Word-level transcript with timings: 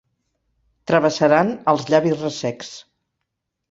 Travessaran 0.93 1.53
els 1.75 1.87
llavis 1.93 2.19
ressecs. 2.27 2.77